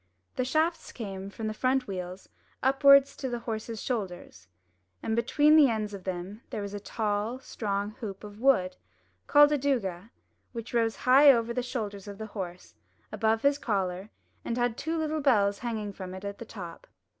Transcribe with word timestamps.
The 0.35 0.45
shafts 0.45 0.91
came 0.91 1.29
from 1.29 1.45
the 1.45 1.53
front 1.53 1.85
wheels 1.85 2.27
upwards 2.63 3.15
to 3.17 3.29
the 3.29 3.37
horse's 3.37 3.79
shoulders, 3.83 4.47
and 5.03 5.15
between 5.15 5.55
the 5.55 5.69
ends 5.69 5.93
of 5.93 6.05
them 6.05 6.41
there 6.49 6.63
was 6.63 6.73
a 6.73 6.79
tall, 6.79 7.37
strong 7.37 7.91
hoop 7.99 8.23
of 8.23 8.39
wood, 8.39 8.77
called 9.27 9.51
a 9.51 9.59
douga, 9.59 10.09
which 10.53 10.73
rose 10.73 10.95
high 11.05 11.31
over 11.31 11.53
the 11.53 11.61
shoulders 11.61 12.07
of 12.07 12.17
the 12.17 12.25
horse, 12.33 12.73
above 13.11 13.43
his 13.43 13.59
collar, 13.59 14.09
and 14.43 14.57
had 14.57 14.75
two 14.75 14.97
little 14.97 15.21
bells 15.21 15.59
hanging 15.59 15.93
from 15.93 16.15
it 16.15 16.25
at 16.25 16.39
the 16.39 16.45
top. 16.45 16.87